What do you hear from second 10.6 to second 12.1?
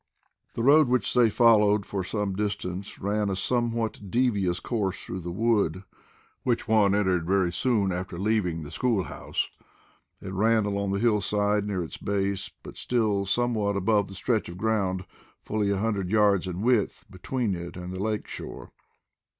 along the hillside, near its